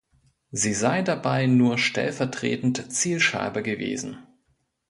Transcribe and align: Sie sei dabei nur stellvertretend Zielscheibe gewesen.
Sie 0.49 0.73
sei 0.73 1.03
dabei 1.03 1.45
nur 1.45 1.77
stellvertretend 1.77 2.91
Zielscheibe 2.91 3.61
gewesen. 3.61 4.17